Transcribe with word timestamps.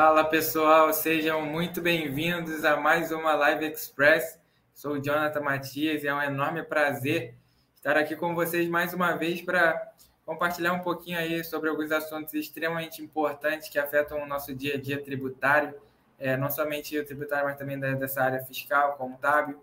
Fala 0.00 0.22
pessoal, 0.22 0.92
sejam 0.92 1.44
muito 1.44 1.82
bem-vindos 1.82 2.64
a 2.64 2.76
mais 2.76 3.10
uma 3.10 3.34
Live 3.34 3.66
Express. 3.66 4.38
Sou 4.72 4.92
o 4.92 5.02
Jonathan 5.02 5.40
Matias 5.40 6.04
e 6.04 6.06
é 6.06 6.14
um 6.14 6.22
enorme 6.22 6.62
prazer 6.62 7.34
estar 7.74 7.96
aqui 7.96 8.14
com 8.14 8.32
vocês 8.32 8.68
mais 8.68 8.94
uma 8.94 9.16
vez 9.16 9.42
para 9.42 9.92
compartilhar 10.24 10.72
um 10.72 10.78
pouquinho 10.78 11.18
aí 11.18 11.42
sobre 11.42 11.68
alguns 11.68 11.90
assuntos 11.90 12.32
extremamente 12.34 13.02
importantes 13.02 13.68
que 13.68 13.76
afetam 13.76 14.22
o 14.22 14.26
nosso 14.26 14.54
dia 14.54 14.74
a 14.76 14.80
dia 14.80 15.02
tributário, 15.02 15.74
é, 16.16 16.36
não 16.36 16.48
somente 16.48 16.96
o 16.96 17.04
tributário, 17.04 17.46
mas 17.46 17.58
também 17.58 17.76
dessa 17.80 18.22
área 18.22 18.40
fiscal, 18.44 18.96
contábil, 18.96 19.60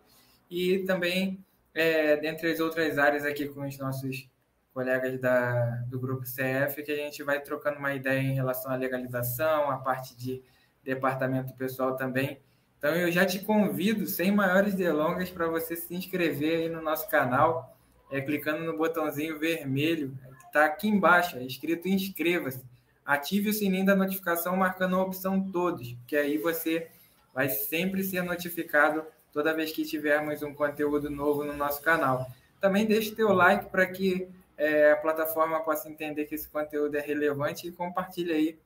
e 0.51 0.79
também 0.79 1.39
é, 1.73 2.17
dentre 2.17 2.51
as 2.51 2.59
outras 2.59 2.97
áreas 2.97 3.23
aqui 3.23 3.47
com 3.47 3.65
os 3.65 3.77
nossos 3.77 4.27
colegas 4.75 5.17
da, 5.21 5.77
do 5.87 5.97
grupo 5.97 6.23
CF, 6.23 6.83
que 6.83 6.91
a 6.91 6.97
gente 6.97 7.23
vai 7.23 7.39
trocando 7.39 7.79
uma 7.79 7.95
ideia 7.95 8.19
em 8.19 8.33
relação 8.33 8.69
à 8.73 8.75
legalização, 8.75 9.71
a 9.71 9.77
parte 9.77 10.13
de 10.17 10.43
departamento 10.83 11.53
pessoal 11.53 11.95
também. 11.95 12.41
Então 12.77 12.93
eu 12.93 13.09
já 13.09 13.25
te 13.25 13.39
convido, 13.39 14.05
sem 14.05 14.33
maiores 14.33 14.75
delongas, 14.75 15.29
para 15.29 15.47
você 15.47 15.77
se 15.77 15.95
inscrever 15.95 16.59
aí 16.59 16.69
no 16.69 16.81
nosso 16.81 17.09
canal, 17.09 17.73
é, 18.11 18.19
clicando 18.19 18.65
no 18.65 18.77
botãozinho 18.77 19.39
vermelho 19.39 20.13
que 20.39 20.45
está 20.47 20.65
aqui 20.65 20.89
embaixo, 20.89 21.37
é 21.37 21.43
escrito 21.43 21.87
inscreva-se. 21.87 22.61
Ative 23.05 23.51
o 23.51 23.53
sininho 23.53 23.85
da 23.85 23.95
notificação 23.95 24.57
marcando 24.57 24.97
a 24.97 25.03
opção 25.03 25.39
todos, 25.51 25.95
que 26.05 26.17
aí 26.17 26.37
você 26.37 26.89
vai 27.33 27.47
sempre 27.47 28.03
ser 28.03 28.23
notificado 28.23 29.05
toda 29.31 29.53
vez 29.53 29.71
que 29.71 29.85
tivermos 29.85 30.43
um 30.43 30.53
conteúdo 30.53 31.09
novo 31.09 31.45
no 31.45 31.53
nosso 31.53 31.81
canal. 31.81 32.29
Também 32.59 32.85
deixe 32.85 33.15
teu 33.15 33.31
like 33.31 33.69
para 33.69 33.85
que 33.85 34.27
é, 34.57 34.91
a 34.91 34.97
plataforma 34.97 35.63
possa 35.63 35.89
entender 35.89 36.25
que 36.25 36.35
esse 36.35 36.49
conteúdo 36.49 36.95
é 36.95 37.01
relevante 37.01 37.67
e 37.67 37.71
compartilhe 37.71 38.31
aí 38.31 38.59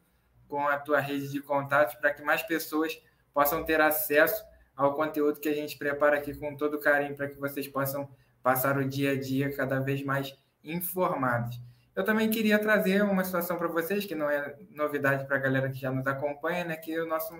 com 0.48 0.68
a 0.68 0.78
tua 0.78 1.00
rede 1.00 1.30
de 1.30 1.42
contatos 1.42 1.96
para 1.96 2.14
que 2.14 2.22
mais 2.22 2.42
pessoas 2.44 3.02
possam 3.34 3.64
ter 3.64 3.80
acesso 3.80 4.44
ao 4.76 4.96
conteúdo 4.96 5.40
que 5.40 5.50
a 5.50 5.54
gente 5.54 5.78
prepara 5.78 6.18
aqui 6.18 6.34
com 6.34 6.56
todo 6.56 6.80
carinho 6.80 7.16
para 7.16 7.28
que 7.28 7.40
vocês 7.40 7.68
possam 7.68 8.10
passar 8.42 8.78
o 8.78 8.88
dia 8.88 9.12
a 9.12 9.20
dia 9.20 9.56
cada 9.56 9.80
vez 9.80 10.04
mais 10.04 10.38
informados. 10.64 11.60
Eu 11.96 12.04
também 12.04 12.30
queria 12.30 12.58
trazer 12.58 13.04
uma 13.04 13.24
situação 13.24 13.58
para 13.58 13.68
vocês 13.68 14.06
que 14.06 14.16
não 14.16 14.30
é 14.30 14.56
novidade 14.72 15.26
para 15.28 15.36
a 15.36 15.40
galera 15.40 15.70
que 15.70 15.80
já 15.80 15.92
nos 15.92 16.08
acompanha, 16.08 16.64
né, 16.64 16.76
que 16.78 16.98
o 16.98 17.06
nosso 17.06 17.34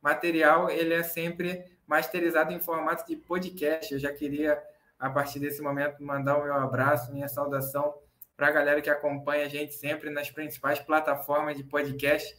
material 0.00 0.70
ele 0.70 0.94
é 0.94 1.02
sempre 1.02 1.64
masterizado 1.86 2.52
em 2.52 2.60
formato 2.60 3.06
de 3.06 3.16
podcast. 3.16 3.92
Eu 3.92 4.00
já 4.00 4.12
queria 4.12 4.62
a 4.98 5.08
partir 5.08 5.38
desse 5.38 5.62
momento, 5.62 6.02
mandar 6.02 6.36
o 6.38 6.44
meu 6.44 6.54
abraço, 6.54 7.12
minha 7.12 7.28
saudação 7.28 7.94
para 8.36 8.48
a 8.48 8.52
galera 8.52 8.80
que 8.80 8.90
acompanha 8.90 9.46
a 9.46 9.48
gente 9.48 9.74
sempre 9.74 10.10
nas 10.10 10.30
principais 10.30 10.78
plataformas 10.78 11.56
de 11.56 11.64
podcast 11.64 12.36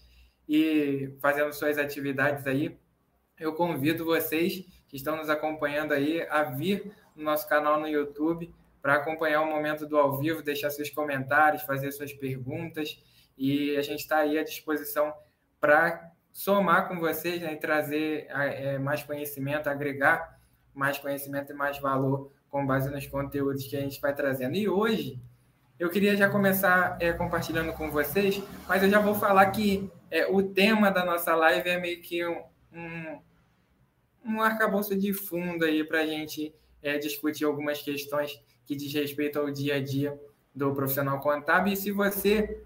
e 0.47 1.13
fazendo 1.21 1.51
suas 1.53 1.77
atividades 1.77 2.47
aí. 2.47 2.79
Eu 3.39 3.53
convido 3.53 4.05
vocês 4.05 4.65
que 4.87 4.95
estão 4.95 5.17
nos 5.17 5.29
acompanhando 5.29 5.93
aí 5.93 6.21
a 6.29 6.43
vir 6.43 6.91
no 7.15 7.23
nosso 7.23 7.47
canal 7.47 7.79
no 7.79 7.87
YouTube 7.87 8.53
para 8.81 8.95
acompanhar 8.95 9.41
o 9.41 9.45
momento 9.45 9.85
do 9.85 9.97
ao 9.97 10.17
vivo, 10.17 10.41
deixar 10.41 10.69
seus 10.69 10.89
comentários, 10.89 11.63
fazer 11.63 11.91
suas 11.91 12.13
perguntas 12.13 13.01
e 13.37 13.75
a 13.75 13.81
gente 13.81 13.99
está 13.99 14.17
aí 14.17 14.37
à 14.37 14.43
disposição 14.43 15.13
para 15.59 16.11
somar 16.31 16.87
com 16.87 16.97
vocês 16.97 17.41
né, 17.41 17.53
e 17.53 17.57
trazer 17.57 18.27
é, 18.29 18.77
mais 18.77 19.03
conhecimento, 19.03 19.69
agregar 19.69 20.39
mais 20.73 20.97
conhecimento 20.97 21.51
e 21.51 21.55
mais 21.55 21.77
valor 21.79 22.31
com 22.49 22.65
base 22.65 22.89
nos 22.89 23.05
conteúdos 23.07 23.67
que 23.67 23.77
a 23.77 23.81
gente 23.81 24.01
vai 24.01 24.13
trazendo. 24.13 24.55
E 24.55 24.67
hoje 24.67 25.19
eu 25.79 25.89
queria 25.89 26.15
já 26.15 26.29
começar 26.29 26.97
é, 26.99 27.13
compartilhando 27.13 27.71
com 27.73 27.89
vocês, 27.89 28.41
mas 28.67 28.83
eu 28.83 28.89
já 28.89 28.99
vou 28.99 29.15
falar 29.15 29.45
que 29.47 29.89
é, 30.11 30.27
o 30.27 30.43
tema 30.43 30.91
da 30.91 31.05
nossa 31.05 31.35
live 31.35 31.69
é 31.69 31.79
meio 31.79 32.01
que 32.01 32.25
um, 32.25 32.41
um, 32.73 33.19
um 34.25 34.41
arcabouço 34.41 34.97
de 34.97 35.13
fundo 35.13 35.63
aí 35.63 35.83
para 35.83 36.01
a 36.01 36.05
gente 36.05 36.53
é, 36.81 36.97
discutir 36.97 37.45
algumas 37.45 37.81
questões 37.81 38.41
que 38.65 38.75
diz 38.75 38.93
respeito 38.93 39.39
ao 39.39 39.49
dia 39.51 39.75
a 39.75 39.81
dia 39.81 40.19
do 40.53 40.73
profissional 40.73 41.19
contábil. 41.19 41.73
E 41.73 41.77
se 41.77 41.91
você 41.91 42.61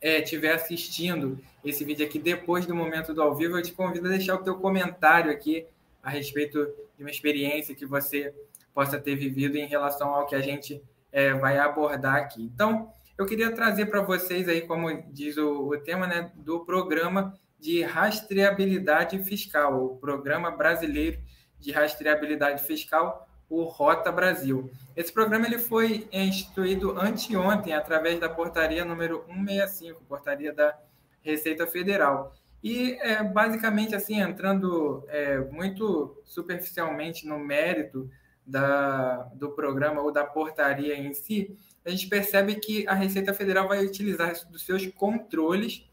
estiver 0.00 0.52
é, 0.52 0.54
assistindo 0.54 1.38
esse 1.64 1.84
vídeo 1.84 2.06
aqui 2.06 2.18
depois 2.18 2.66
do 2.66 2.74
momento 2.74 3.12
do 3.12 3.20
ao 3.20 3.34
vivo, 3.34 3.58
eu 3.58 3.62
te 3.62 3.72
convido 3.72 4.06
a 4.06 4.10
deixar 4.10 4.36
o 4.36 4.42
teu 4.42 4.56
comentário 4.56 5.30
aqui 5.30 5.66
a 6.02 6.08
respeito 6.10 6.64
de 6.96 7.04
uma 7.04 7.10
experiência 7.10 7.74
que 7.74 7.84
você 7.84 8.32
possa 8.78 8.96
ter 8.96 9.16
vivido 9.16 9.56
em 9.56 9.66
relação 9.66 10.14
ao 10.14 10.24
que 10.24 10.36
a 10.36 10.40
gente 10.40 10.80
é, 11.10 11.34
vai 11.34 11.58
abordar 11.58 12.14
aqui. 12.14 12.44
Então, 12.44 12.92
eu 13.18 13.26
queria 13.26 13.52
trazer 13.52 13.86
para 13.86 14.02
vocês 14.02 14.48
aí, 14.48 14.60
como 14.60 15.02
diz 15.12 15.36
o, 15.36 15.70
o 15.70 15.78
tema, 15.80 16.06
né, 16.06 16.30
do 16.36 16.64
programa 16.64 17.34
de 17.58 17.82
rastreabilidade 17.82 19.18
fiscal, 19.24 19.84
o 19.84 19.96
Programa 19.96 20.52
Brasileiro 20.52 21.18
de 21.58 21.72
Rastreabilidade 21.72 22.62
Fiscal, 22.62 23.28
o 23.50 23.64
Rota 23.64 24.12
Brasil. 24.12 24.70
Esse 24.94 25.12
programa 25.12 25.46
ele 25.46 25.58
foi 25.58 26.08
instituído 26.12 26.96
anteontem 27.00 27.74
através 27.74 28.20
da 28.20 28.28
portaria 28.28 28.84
número 28.84 29.24
165, 29.26 30.04
portaria 30.04 30.52
da 30.52 30.78
Receita 31.20 31.66
Federal. 31.66 32.32
E 32.62 32.92
é, 33.00 33.24
basicamente 33.24 33.96
assim, 33.96 34.20
entrando 34.20 35.04
é, 35.08 35.38
muito 35.50 36.22
superficialmente 36.24 37.26
no 37.26 37.40
mérito 37.40 38.08
da, 38.48 39.28
do 39.34 39.50
programa 39.50 40.00
ou 40.00 40.10
da 40.10 40.24
portaria 40.24 40.96
em 40.96 41.12
si, 41.12 41.54
a 41.84 41.90
gente 41.90 42.08
percebe 42.08 42.54
que 42.56 42.88
a 42.88 42.94
Receita 42.94 43.34
Federal 43.34 43.68
vai 43.68 43.84
utilizar 43.84 44.32
dos 44.50 44.62
seus 44.62 44.86
controles 44.86 45.88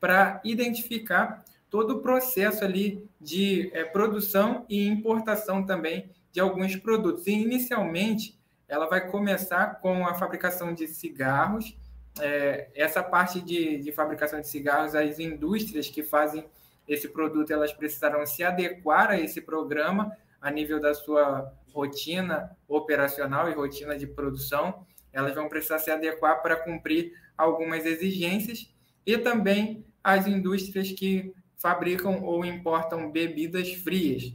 para 0.00 0.40
identificar 0.44 1.44
todo 1.70 1.96
o 1.96 2.00
processo 2.00 2.64
ali 2.64 3.08
de 3.20 3.70
é, 3.72 3.84
produção 3.84 4.66
e 4.68 4.86
importação 4.86 5.64
também 5.64 6.10
de 6.32 6.40
alguns 6.40 6.74
produtos. 6.76 7.26
E 7.26 7.32
inicialmente 7.32 8.36
ela 8.68 8.86
vai 8.86 9.08
começar 9.08 9.80
com 9.80 10.06
a 10.06 10.14
fabricação 10.14 10.74
de 10.74 10.88
cigarros. 10.88 11.76
É, 12.20 12.68
essa 12.74 13.02
parte 13.02 13.40
de, 13.40 13.78
de 13.78 13.92
fabricação 13.92 14.40
de 14.40 14.48
cigarros, 14.48 14.94
as 14.94 15.18
indústrias 15.20 15.88
que 15.88 16.02
fazem 16.02 16.44
esse 16.88 17.08
produto, 17.08 17.52
elas 17.52 17.72
precisarão 17.72 18.26
se 18.26 18.42
adequar 18.42 19.10
a 19.10 19.20
esse 19.20 19.40
programa 19.40 20.16
a 20.40 20.50
nível 20.50 20.80
da 20.80 20.94
sua 20.94 21.52
rotina 21.72 22.56
operacional 22.66 23.48
e 23.48 23.54
rotina 23.54 23.96
de 23.96 24.06
produção, 24.06 24.86
elas 25.12 25.34
vão 25.34 25.48
precisar 25.48 25.78
se 25.78 25.90
adequar 25.90 26.42
para 26.42 26.56
cumprir 26.56 27.12
algumas 27.36 27.84
exigências 27.84 28.72
e 29.04 29.18
também 29.18 29.84
as 30.02 30.26
indústrias 30.26 30.92
que 30.92 31.34
fabricam 31.58 32.22
ou 32.22 32.44
importam 32.44 33.10
bebidas 33.10 33.72
frias. 33.72 34.32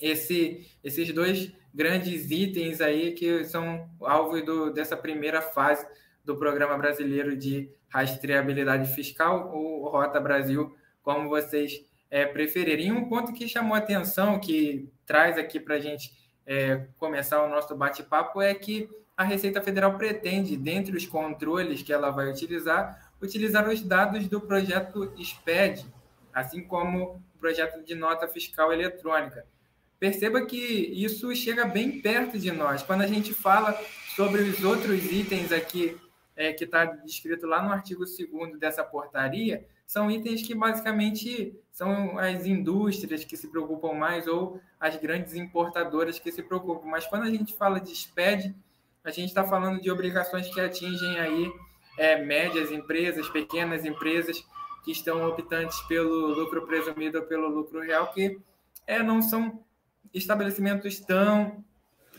Esse, 0.00 0.66
esses 0.82 1.12
dois 1.12 1.52
grandes 1.72 2.30
itens 2.30 2.80
aí 2.80 3.12
que 3.12 3.44
são 3.44 3.88
alvo 4.00 4.40
do, 4.42 4.72
dessa 4.72 4.96
primeira 4.96 5.40
fase 5.40 5.86
do 6.24 6.36
Programa 6.36 6.76
Brasileiro 6.76 7.36
de 7.36 7.70
Rastreabilidade 7.88 8.92
Fiscal, 8.94 9.54
o 9.54 9.88
Rota 9.88 10.20
Brasil, 10.20 10.74
como 11.02 11.28
vocês 11.28 11.84
é. 12.10 12.32
E 12.80 12.92
um 12.92 13.08
ponto 13.08 13.32
que 13.32 13.48
chamou 13.48 13.76
atenção, 13.76 14.40
que 14.40 14.88
traz 15.06 15.38
aqui 15.38 15.60
para 15.60 15.76
a 15.76 15.80
gente 15.80 16.12
é, 16.46 16.86
começar 16.98 17.42
o 17.44 17.48
nosso 17.48 17.74
bate-papo 17.76 18.42
é 18.42 18.52
que 18.54 18.88
a 19.16 19.22
Receita 19.22 19.60
Federal 19.62 19.96
pretende, 19.96 20.56
dentre 20.56 20.96
os 20.96 21.06
controles 21.06 21.82
que 21.82 21.92
ela 21.92 22.10
vai 22.10 22.30
utilizar, 22.30 23.12
utilizar 23.20 23.68
os 23.68 23.82
dados 23.82 24.26
do 24.26 24.40
projeto 24.40 25.12
SPED, 25.22 25.86
assim 26.32 26.62
como 26.62 27.20
o 27.34 27.38
projeto 27.38 27.84
de 27.84 27.94
nota 27.94 28.26
fiscal 28.26 28.72
eletrônica. 28.72 29.44
Perceba 29.98 30.46
que 30.46 30.56
isso 30.56 31.34
chega 31.36 31.66
bem 31.66 32.00
perto 32.00 32.38
de 32.38 32.50
nós. 32.50 32.82
Quando 32.82 33.02
a 33.02 33.06
gente 33.06 33.34
fala 33.34 33.78
sobre 34.16 34.40
os 34.40 34.64
outros 34.64 35.04
itens 35.12 35.52
aqui, 35.52 36.00
é, 36.34 36.54
que 36.54 36.64
está 36.64 36.86
descrito 36.86 37.46
lá 37.46 37.62
no 37.62 37.70
artigo 37.70 38.04
2 38.06 38.58
dessa 38.58 38.82
portaria, 38.82 39.66
são 39.86 40.10
itens 40.10 40.40
que 40.40 40.54
basicamente 40.54 41.54
são 41.80 42.18
as 42.18 42.44
indústrias 42.44 43.24
que 43.24 43.38
se 43.38 43.48
preocupam 43.48 43.94
mais 43.94 44.26
ou 44.26 44.60
as 44.78 44.96
grandes 44.96 45.34
importadoras 45.34 46.18
que 46.18 46.30
se 46.30 46.42
preocupam. 46.42 46.86
Mas 46.86 47.06
quando 47.06 47.22
a 47.22 47.30
gente 47.30 47.56
fala 47.56 47.80
de 47.80 47.96
SPED, 47.96 48.54
a 49.02 49.10
gente 49.10 49.28
está 49.28 49.44
falando 49.44 49.80
de 49.80 49.90
obrigações 49.90 50.52
que 50.52 50.60
atingem 50.60 51.18
aí 51.18 51.50
é, 51.96 52.22
médias 52.22 52.70
empresas, 52.70 53.30
pequenas 53.30 53.86
empresas 53.86 54.44
que 54.84 54.92
estão 54.92 55.26
optantes 55.26 55.80
pelo 55.88 56.34
lucro 56.34 56.66
presumido 56.66 57.20
ou 57.20 57.24
pelo 57.24 57.48
lucro 57.48 57.80
real, 57.80 58.12
que 58.12 58.38
é, 58.86 59.02
não 59.02 59.22
são 59.22 59.64
estabelecimentos 60.12 61.00
tão 61.00 61.64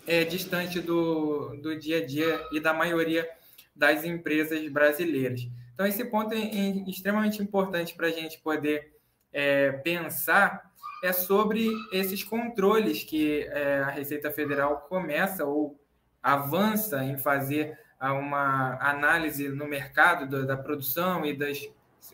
é, 0.08 0.24
distantes 0.24 0.84
do, 0.84 1.56
do 1.58 1.78
dia 1.78 2.00
a 2.00 2.06
dia 2.06 2.44
e 2.52 2.60
da 2.60 2.74
maioria 2.74 3.30
das 3.76 4.04
empresas 4.06 4.68
brasileiras. 4.70 5.48
Então, 5.76 5.86
esse 5.86 6.04
ponto 6.06 6.34
é, 6.34 6.40
é 6.40 6.90
extremamente 6.90 7.44
importante 7.44 7.94
para 7.94 8.08
a 8.08 8.12
gente 8.12 8.40
poder 8.40 9.00
é, 9.32 9.72
pensar 9.72 10.72
é 11.04 11.12
sobre 11.12 11.68
esses 11.92 12.24
controles 12.24 13.04
que 13.04 13.44
é, 13.44 13.80
a 13.80 13.90
Receita 13.90 14.32
Federal 14.32 14.82
começa 14.88 15.44
ou 15.46 15.80
avança 16.22 17.04
em 17.04 17.18
fazer 17.18 17.78
uma 18.00 18.78
análise 18.82 19.50
no 19.50 19.68
mercado 19.68 20.28
da, 20.28 20.56
da 20.56 20.58
produção 20.58 21.26
e 21.26 21.36
das 21.36 21.68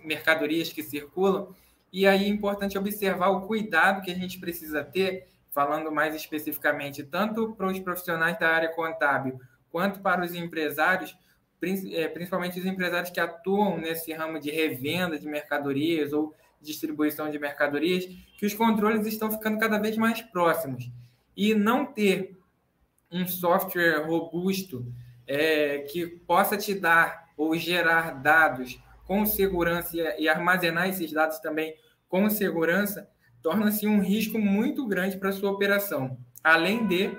mercadorias 0.03 0.71
que 0.71 0.83
circulam. 0.83 1.53
E 1.91 2.05
aí 2.05 2.25
é 2.25 2.27
importante 2.27 2.77
observar 2.77 3.29
o 3.29 3.47
cuidado 3.47 4.01
que 4.01 4.11
a 4.11 4.15
gente 4.15 4.39
precisa 4.39 4.83
ter, 4.83 5.27
falando 5.51 5.91
mais 5.91 6.13
especificamente, 6.13 7.03
tanto 7.03 7.53
para 7.53 7.67
os 7.67 7.79
profissionais 7.79 8.37
da 8.37 8.49
área 8.49 8.69
contábil 8.69 9.39
quanto 9.71 10.01
para 10.01 10.23
os 10.23 10.33
empresários, 10.33 11.17
é, 11.91 12.07
principalmente 12.07 12.59
os 12.59 12.65
empresários 12.65 13.09
que 13.09 13.19
atuam 13.19 13.77
nesse 13.77 14.13
ramo 14.13 14.39
de 14.39 14.51
revenda 14.51 15.17
de 15.17 15.27
mercadorias 15.27 16.13
ou 16.13 16.35
distribuição 16.61 17.29
de 17.29 17.39
mercadorias, 17.39 18.05
que 18.37 18.45
os 18.45 18.53
controles 18.53 19.05
estão 19.05 19.31
ficando 19.31 19.59
cada 19.59 19.77
vez 19.77 19.97
mais 19.97 20.21
próximos. 20.21 20.89
E 21.35 21.53
não 21.53 21.85
ter 21.85 22.37
um 23.11 23.27
software 23.27 24.05
robusto 24.05 24.85
é, 25.25 25.79
que 25.79 26.05
possa 26.05 26.57
te 26.57 26.73
dar 26.73 27.27
ou 27.37 27.55
gerar 27.55 28.21
dados 28.21 28.79
com 29.05 29.25
segurança 29.25 29.95
e 30.17 30.27
armazenar 30.27 30.89
esses 30.89 31.11
dados 31.11 31.39
também 31.39 31.75
com 32.09 32.29
segurança, 32.29 33.09
torna-se 33.41 33.87
um 33.87 34.01
risco 34.01 34.37
muito 34.37 34.85
grande 34.85 35.17
para 35.17 35.29
a 35.29 35.33
sua 35.33 35.51
operação, 35.51 36.17
além 36.43 36.85
de 36.87 37.11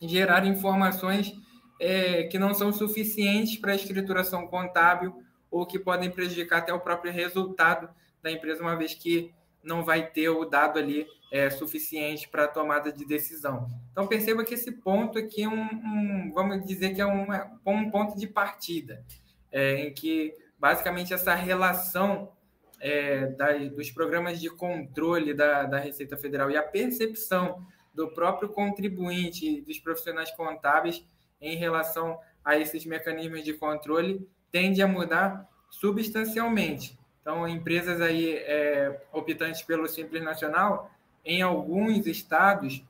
gerar 0.00 0.46
informações 0.46 1.32
é, 1.80 2.24
que 2.24 2.38
não 2.38 2.52
são 2.52 2.72
suficientes 2.72 3.56
para 3.56 3.72
a 3.72 3.76
escrituração 3.76 4.46
contábil 4.46 5.22
ou 5.50 5.66
que 5.66 5.78
podem 5.78 6.10
prejudicar 6.10 6.58
até 6.58 6.72
o 6.72 6.80
próprio 6.80 7.12
resultado 7.12 7.88
da 8.24 8.32
empresa, 8.32 8.62
uma 8.62 8.74
vez 8.74 8.94
que 8.94 9.30
não 9.62 9.84
vai 9.84 10.10
ter 10.10 10.30
o 10.30 10.46
dado 10.46 10.78
ali 10.78 11.06
é, 11.30 11.50
suficiente 11.50 12.26
para 12.26 12.44
a 12.44 12.48
tomada 12.48 12.90
de 12.90 13.04
decisão. 13.04 13.68
Então 13.92 14.06
perceba 14.06 14.42
que 14.44 14.54
esse 14.54 14.72
ponto 14.72 15.18
aqui 15.18 15.42
é 15.42 15.48
um, 15.48 15.62
um 15.62 16.32
vamos 16.34 16.64
dizer 16.64 16.94
que 16.94 17.02
é 17.02 17.06
uma, 17.06 17.60
um 17.66 17.90
ponto 17.90 18.18
de 18.18 18.26
partida, 18.26 19.04
é, 19.52 19.76
em 19.76 19.92
que 19.92 20.34
basicamente 20.58 21.12
essa 21.12 21.34
relação 21.34 22.32
é, 22.80 23.26
das, 23.26 23.70
dos 23.70 23.90
programas 23.90 24.40
de 24.40 24.48
controle 24.48 25.34
da, 25.34 25.64
da 25.64 25.78
Receita 25.78 26.16
Federal 26.16 26.50
e 26.50 26.56
a 26.56 26.62
percepção 26.62 27.64
do 27.94 28.08
próprio 28.12 28.48
contribuinte 28.48 29.60
dos 29.62 29.78
profissionais 29.78 30.30
contábeis 30.30 31.04
em 31.40 31.56
relação 31.56 32.18
a 32.42 32.56
esses 32.56 32.86
mecanismos 32.86 33.44
de 33.44 33.52
controle 33.52 34.26
tende 34.50 34.80
a 34.80 34.88
mudar 34.88 35.46
substancialmente. 35.70 36.98
Então, 37.24 37.48
empresas 37.48 38.02
aí 38.02 38.34
é, 38.36 39.00
optantes 39.10 39.62
pelo 39.62 39.88
Simples 39.88 40.22
Nacional, 40.22 40.90
em 41.24 41.40
alguns 41.40 42.06
estados, 42.06 42.84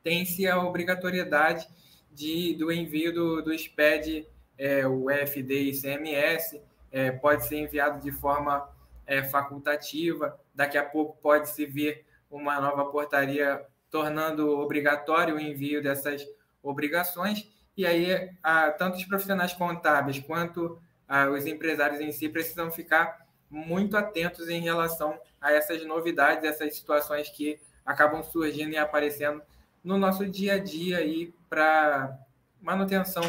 tem-se 0.00 0.46
a 0.46 0.62
obrigatoriedade 0.62 1.68
de, 2.12 2.54
do 2.54 2.70
envio 2.70 3.12
do, 3.12 3.42
do 3.42 3.58
SPED, 3.58 4.28
é, 4.56 4.86
o 4.86 5.10
FD 5.10 5.58
e 5.58 5.80
CMS, 5.80 6.60
é, 6.92 7.10
pode 7.10 7.48
ser 7.48 7.56
enviado 7.56 8.00
de 8.00 8.12
forma 8.12 8.70
é, 9.04 9.24
facultativa, 9.24 10.38
daqui 10.54 10.78
a 10.78 10.84
pouco 10.84 11.18
pode-se 11.20 11.66
vir 11.66 12.04
uma 12.30 12.60
nova 12.60 12.84
portaria 12.84 13.60
tornando 13.90 14.56
obrigatório 14.56 15.34
o 15.34 15.40
envio 15.40 15.82
dessas 15.82 16.24
obrigações, 16.62 17.50
e 17.76 17.84
aí 17.84 18.30
a, 18.40 18.70
tanto 18.70 18.98
os 18.98 19.04
profissionais 19.04 19.52
contábeis 19.52 20.20
quanto 20.20 20.80
a, 21.08 21.28
os 21.28 21.44
empresários 21.44 22.00
em 22.00 22.12
si 22.12 22.28
precisam 22.28 22.70
ficar 22.70 23.26
muito 23.50 23.96
atentos 23.96 24.48
em 24.48 24.60
relação 24.60 25.18
a 25.40 25.52
essas 25.52 25.84
novidades, 25.84 26.44
essas 26.44 26.76
situações 26.76 27.28
que 27.30 27.58
acabam 27.84 28.22
surgindo 28.22 28.72
e 28.72 28.76
aparecendo 28.76 29.42
no 29.82 29.96
nosso 29.96 30.26
dia 30.26 30.54
a 30.54 30.58
dia 30.58 30.98
aí 30.98 31.32
para 31.48 32.18
manutenção 32.60 33.22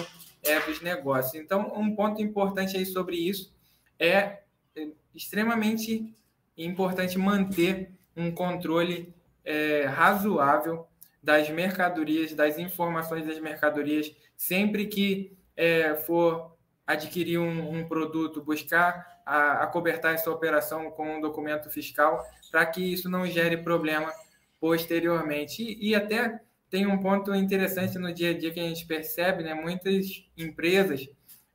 é, 0.44 0.60
dos 0.62 0.82
negócios. 0.82 1.36
Então, 1.36 1.72
um 1.76 1.96
ponto 1.96 2.22
importante 2.22 2.76
aí 2.76 2.86
sobre 2.86 3.16
isso 3.16 3.54
é, 3.98 4.40
é 4.76 4.88
extremamente 5.14 6.14
importante 6.58 7.18
manter 7.18 7.92
um 8.16 8.32
controle 8.32 9.14
é, 9.46 9.86
razoável 9.86 10.88
das 11.22 11.50
mercadorias, 11.50 12.34
das 12.34 12.58
informações 12.58 13.26
das 13.26 13.40
mercadorias, 13.40 14.14
sempre 14.36 14.88
que 14.88 15.38
é, 15.56 15.96
for 15.96 16.58
adquirir 16.90 17.38
um, 17.38 17.78
um 17.78 17.88
produto, 17.88 18.44
buscar 18.44 19.22
a, 19.24 19.64
acobertar 19.64 20.16
essa 20.16 20.32
operação 20.32 20.90
com 20.90 21.18
um 21.18 21.22
documento 21.22 21.70
fiscal, 21.70 22.26
para 22.50 22.66
que 22.66 22.82
isso 22.82 23.08
não 23.08 23.28
gere 23.28 23.58
problema 23.58 24.12
posteriormente. 24.60 25.62
E, 25.62 25.90
e, 25.90 25.96
até 25.96 26.42
tem 26.68 26.88
um 26.88 26.98
ponto 26.98 27.34
interessante 27.36 28.00
no 28.00 28.12
dia 28.12 28.32
a 28.32 28.38
dia 28.38 28.52
que 28.52 28.60
a 28.60 28.68
gente 28.68 28.88
percebe, 28.88 29.44
né? 29.44 29.54
Muitas 29.54 30.26
empresas 30.36 31.08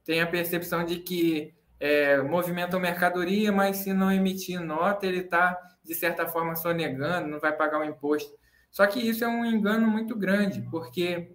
têm 0.05 0.21
a 0.21 0.27
percepção 0.27 0.85
de 0.85 0.99
que 1.01 1.53
é, 1.81 2.23
movimentam 2.23 2.79
mercadoria, 2.79 3.51
mas 3.51 3.79
se 3.79 3.93
não 3.93 4.13
emitir 4.13 4.61
nota, 4.61 5.05
ele 5.05 5.19
está, 5.19 5.59
de 5.85 5.97
certa 5.97 6.29
forma, 6.29 6.55
sonegando, 6.55 7.27
não 7.27 7.41
vai 7.41 7.53
pagar 7.53 7.81
o 7.81 7.85
imposto. 7.85 8.33
Só 8.71 8.87
que 8.87 9.01
isso 9.01 9.25
é 9.25 9.29
um 9.29 9.45
engano 9.45 9.87
muito 9.89 10.17
grande, 10.17 10.63
porque 10.71 11.33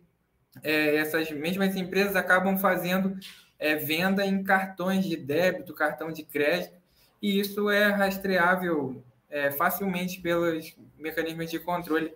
é, 0.64 0.96
essas 0.96 1.30
mesmas 1.32 1.76
empresas 1.76 2.16
acabam 2.16 2.58
fazendo 2.58 3.18
é, 3.60 3.76
venda 3.76 4.26
em 4.26 4.44
cartões 4.44 5.06
de 5.06 5.18
débito, 5.18 5.74
cartão 5.74 6.12
de 6.12 6.24
crédito, 6.24 6.80
e 7.22 7.40
isso 7.40 7.70
é 7.70 7.88
rastreável 7.88 9.04
é, 9.30 9.52
facilmente 9.52 10.22
pelos 10.22 10.76
mecanismos 10.98 11.52
de 11.52 11.60
controle 11.60 12.14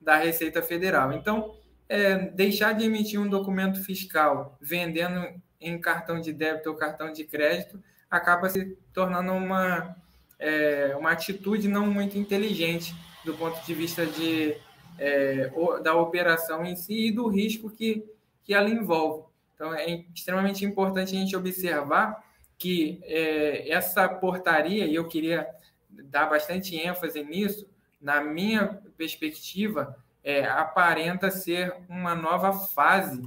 da 0.00 0.16
Receita 0.16 0.62
Federal. 0.62 1.12
Então, 1.12 1.56
é, 1.88 2.16
deixar 2.30 2.72
de 2.72 2.84
emitir 2.84 3.20
um 3.20 3.28
documento 3.28 3.82
fiscal 3.82 4.56
vendendo 4.60 5.26
em 5.60 5.78
cartão 5.80 6.20
de 6.20 6.32
débito 6.32 6.70
ou 6.70 6.76
cartão 6.76 7.12
de 7.12 7.24
crédito 7.24 7.82
acaba 8.10 8.48
se 8.48 8.78
tornando 8.92 9.32
uma, 9.32 9.96
é, 10.38 10.94
uma 10.96 11.10
atitude 11.10 11.68
não 11.68 11.86
muito 11.86 12.16
inteligente 12.16 12.94
do 13.24 13.34
ponto 13.34 13.64
de 13.64 13.74
vista 13.74 14.06
de, 14.06 14.56
é, 14.98 15.50
da 15.82 15.94
operação 15.94 16.64
em 16.64 16.76
si 16.76 17.08
e 17.08 17.12
do 17.12 17.28
risco 17.28 17.70
que, 17.70 18.04
que 18.44 18.54
ela 18.54 18.68
envolve. 18.68 19.23
Então, 19.54 19.72
é 19.74 20.04
extremamente 20.14 20.64
importante 20.64 21.14
a 21.14 21.18
gente 21.18 21.36
observar 21.36 22.22
que 22.58 23.00
é, 23.04 23.70
essa 23.70 24.08
portaria, 24.08 24.86
e 24.86 24.94
eu 24.94 25.06
queria 25.06 25.48
dar 25.88 26.26
bastante 26.26 26.76
ênfase 26.76 27.22
nisso, 27.22 27.68
na 28.00 28.22
minha 28.22 28.80
perspectiva, 28.96 29.96
é, 30.22 30.44
aparenta 30.44 31.30
ser 31.30 31.74
uma 31.88 32.14
nova 32.14 32.52
fase 32.52 33.22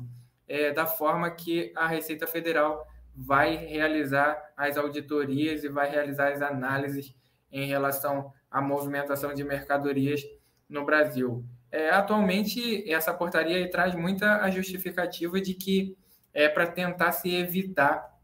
é, 0.48 0.72
da 0.72 0.86
forma 0.86 1.30
que 1.32 1.72
a 1.76 1.88
Receita 1.88 2.26
Federal 2.26 2.88
vai 3.16 3.56
realizar 3.56 4.52
as 4.56 4.78
auditorias 4.78 5.64
e 5.64 5.70
vai 5.70 5.90
realizar 5.90 6.32
as 6.32 6.42
análises 6.42 7.16
em 7.52 7.68
relação 7.68 8.32
à 8.50 8.62
movimentação 8.62 9.34
de 9.34 9.44
mercadorias 9.44 10.22
no 10.70 10.86
Brasil. 10.86 11.44
É, 11.72 11.90
atualmente, 11.90 12.90
essa 12.90 13.14
portaria 13.14 13.70
traz 13.70 13.94
muita 13.96 14.42
a 14.42 14.50
justificativa 14.50 15.42
de 15.42 15.54
que 15.54 15.98
é 16.38 16.48
para 16.48 16.68
tentar 16.68 17.12
se 17.14 17.34
evitar 17.34 18.16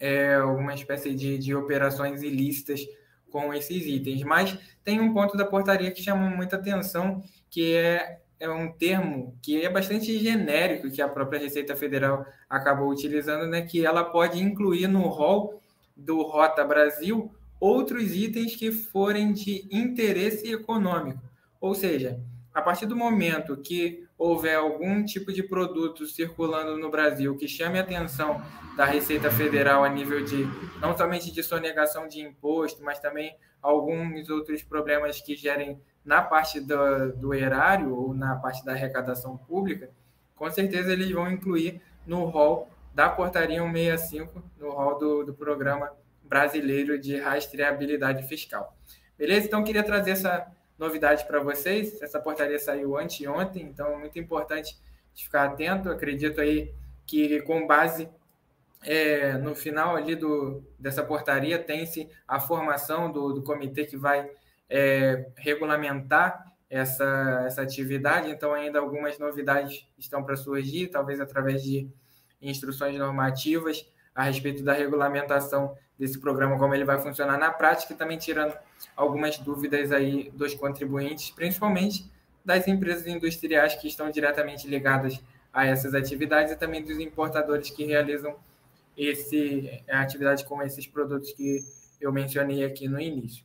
é, 0.00 0.36
uma 0.40 0.74
espécie 0.74 1.14
de, 1.14 1.38
de 1.38 1.54
operações 1.54 2.20
ilícitas 2.20 2.84
com 3.30 3.54
esses 3.54 3.86
itens. 3.86 4.24
Mas 4.24 4.58
tem 4.82 5.00
um 5.00 5.14
ponto 5.14 5.36
da 5.36 5.46
portaria 5.46 5.92
que 5.92 6.02
chama 6.02 6.28
muita 6.28 6.56
atenção, 6.56 7.22
que 7.48 7.76
é, 7.76 8.18
é 8.40 8.50
um 8.50 8.72
termo 8.72 9.38
que 9.40 9.64
é 9.64 9.70
bastante 9.70 10.18
genérico, 10.18 10.90
que 10.90 11.00
a 11.00 11.08
própria 11.08 11.38
Receita 11.38 11.76
Federal 11.76 12.26
acabou 12.50 12.90
utilizando, 12.90 13.46
né, 13.46 13.62
que 13.62 13.86
ela 13.86 14.02
pode 14.02 14.42
incluir 14.42 14.88
no 14.88 15.02
rol 15.02 15.62
do 15.96 16.22
Rota 16.22 16.64
Brasil 16.64 17.32
outros 17.60 18.16
itens 18.16 18.56
que 18.56 18.72
forem 18.72 19.32
de 19.32 19.68
interesse 19.70 20.52
econômico. 20.52 21.22
Ou 21.60 21.72
seja, 21.72 22.20
a 22.52 22.60
partir 22.60 22.86
do 22.86 22.96
momento 22.96 23.56
que 23.56 24.03
houver 24.16 24.56
algum 24.56 25.04
tipo 25.04 25.32
de 25.32 25.42
produto 25.42 26.06
circulando 26.06 26.76
no 26.76 26.90
Brasil 26.90 27.36
que 27.36 27.48
chame 27.48 27.78
a 27.78 27.82
atenção 27.82 28.40
da 28.76 28.84
Receita 28.84 29.30
Federal 29.30 29.84
a 29.84 29.88
nível 29.88 30.24
de 30.24 30.46
não 30.80 30.96
somente 30.96 31.32
de 31.32 31.42
sonegação 31.42 32.06
de 32.06 32.20
imposto, 32.20 32.82
mas 32.82 32.98
também 32.98 33.36
alguns 33.60 34.28
outros 34.28 34.62
problemas 34.62 35.20
que 35.20 35.34
gerem 35.34 35.80
na 36.04 36.20
parte 36.20 36.60
do, 36.60 37.12
do 37.12 37.34
erário 37.34 37.94
ou 37.94 38.14
na 38.14 38.36
parte 38.36 38.64
da 38.64 38.72
arrecadação 38.72 39.36
pública, 39.36 39.90
com 40.36 40.50
certeza 40.50 40.92
eles 40.92 41.10
vão 41.10 41.30
incluir 41.30 41.80
no 42.06 42.24
rol 42.24 42.68
da 42.94 43.08
portaria 43.08 43.60
165, 43.60 44.42
no 44.58 44.70
rol 44.70 44.98
do, 44.98 45.24
do 45.24 45.34
programa 45.34 45.90
brasileiro 46.22 46.98
de 46.98 47.16
rastreabilidade 47.16 48.26
fiscal. 48.28 48.76
Beleza? 49.16 49.46
Então, 49.46 49.64
queria 49.64 49.82
trazer 49.82 50.12
essa 50.12 50.46
novidade 50.78 51.26
para 51.26 51.40
vocês. 51.40 52.00
Essa 52.02 52.20
portaria 52.20 52.58
saiu 52.58 52.96
anteontem, 52.96 53.62
então 53.62 53.86
é 53.92 53.96
muito 53.96 54.18
importante 54.18 54.76
ficar 55.14 55.44
atento. 55.44 55.90
Acredito 55.90 56.40
aí 56.40 56.74
que 57.06 57.40
com 57.42 57.66
base 57.66 58.08
é, 58.82 59.38
no 59.38 59.54
final 59.54 59.96
ali 59.96 60.14
do, 60.14 60.62
dessa 60.78 61.02
portaria 61.02 61.58
tem-se 61.58 62.08
a 62.26 62.38
formação 62.38 63.10
do, 63.10 63.32
do 63.32 63.42
comitê 63.42 63.84
que 63.84 63.96
vai 63.96 64.30
é, 64.68 65.30
regulamentar 65.36 66.52
essa, 66.68 67.44
essa 67.46 67.62
atividade, 67.62 68.30
então 68.30 68.52
ainda 68.52 68.80
algumas 68.80 69.18
novidades 69.18 69.86
estão 69.96 70.24
para 70.24 70.36
surgir, 70.36 70.88
talvez 70.88 71.20
através 71.20 71.62
de 71.62 71.88
instruções 72.42 72.98
normativas, 72.98 73.86
a 74.14 74.24
respeito 74.24 74.62
da 74.62 74.72
regulamentação 74.72 75.76
desse 75.98 76.18
programa, 76.18 76.58
como 76.58 76.74
ele 76.74 76.84
vai 76.84 77.00
funcionar 77.00 77.38
na 77.38 77.50
prática, 77.50 77.92
e 77.92 77.96
também 77.96 78.18
tirando 78.18 78.56
algumas 78.96 79.38
dúvidas 79.38 79.92
aí 79.92 80.30
dos 80.34 80.54
contribuintes, 80.54 81.30
principalmente 81.30 82.10
das 82.44 82.68
empresas 82.68 83.06
industriais 83.06 83.74
que 83.74 83.88
estão 83.88 84.10
diretamente 84.10 84.68
ligadas 84.68 85.20
a 85.52 85.66
essas 85.66 85.94
atividades 85.94 86.52
e 86.52 86.56
também 86.56 86.82
dos 86.82 86.98
importadores 86.98 87.70
que 87.70 87.84
realizam 87.84 88.36
esse 88.96 89.82
atividade 89.88 90.44
com 90.44 90.62
esses 90.62 90.86
produtos 90.86 91.32
que 91.32 91.64
eu 92.00 92.12
mencionei 92.12 92.64
aqui 92.64 92.88
no 92.88 93.00
início. 93.00 93.44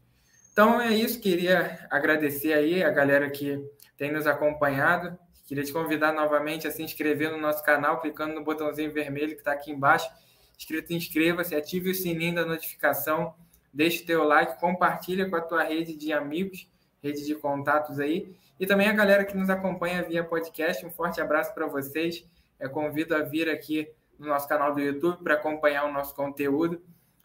Então 0.52 0.82
é 0.82 0.94
isso, 0.94 1.20
queria 1.20 1.88
agradecer 1.90 2.54
aí 2.54 2.84
a 2.84 2.90
galera 2.90 3.30
que 3.30 3.64
tem 3.98 4.12
nos 4.12 4.28
acompanhado. 4.28 5.18
Queria 5.46 5.64
te 5.64 5.72
convidar 5.72 6.12
novamente 6.14 6.68
a 6.68 6.72
se 6.72 6.84
inscrever 6.84 7.32
no 7.32 7.38
nosso 7.38 7.64
canal, 7.64 8.02
clicando 8.02 8.36
no 8.36 8.44
botãozinho 8.44 8.92
vermelho 8.92 9.34
que 9.34 9.40
está 9.40 9.54
aqui 9.54 9.72
embaixo, 9.72 10.12
escrito 10.60 10.92
inscreva-se, 10.92 11.56
ative 11.56 11.90
o 11.90 11.96
sininho 11.96 12.36
da 12.36 12.46
notificação, 12.46 13.34
deixe 13.74 14.04
o 14.04 14.06
teu 14.06 14.26
like, 14.26 14.60
compartilha 14.60 15.30
com 15.30 15.38
a 15.38 15.42
tua 15.42 15.64
rede 15.64 15.96
de 15.96 16.12
amigos, 16.12 16.70
rede 17.02 17.26
de 17.26 17.34
contatos 17.34 17.98
aí. 17.98 18.36
E 18.60 18.68
também 18.68 18.90
a 18.90 18.94
galera 18.94 19.24
que 19.24 19.38
nos 19.38 19.50
acompanha 19.50 20.04
via 20.04 20.22
podcast, 20.22 20.86
um 20.86 20.92
forte 20.92 21.22
abraço 21.22 21.54
para 21.54 21.66
vocês. 21.66 22.26
É, 22.60 22.68
convido 22.68 23.16
a 23.16 23.22
vir 23.22 23.50
aqui 23.50 23.90
no 24.20 24.28
nosso 24.28 24.50
canal 24.50 24.76
do 24.76 24.82
YouTube 24.82 25.24
para 25.24 25.36
acompanhar 25.36 25.86
o 25.86 25.94
nosso 25.94 26.14
conteúdo 26.14 26.82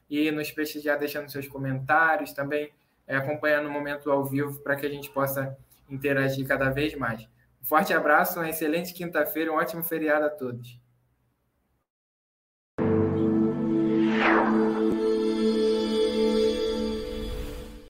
e 0.09 0.31
nos 0.31 0.53
prestigiar 0.53 0.97
deixando 0.97 1.29
seus 1.29 1.49
comentários, 1.49 2.33
também 2.33 2.71
é, 3.05 3.17
acompanhando 3.17 3.67
o 3.67 3.71
momento 3.71 4.13
ao 4.13 4.25
vivo 4.25 4.61
para 4.61 4.77
que 4.77 4.87
a 4.87 4.89
gente 4.89 5.11
possa 5.11 5.59
interagir 5.91 6.47
cada 6.47 6.71
vez 6.71 6.95
mais. 6.95 7.23
Um 7.61 7.65
forte 7.65 7.93
abraço, 7.93 8.39
uma 8.39 8.49
excelente 8.49 8.95
quinta-feira, 8.95 9.51
um 9.51 9.57
ótimo 9.57 9.83
feriado 9.83 10.25
a 10.25 10.31
todos. 10.31 10.84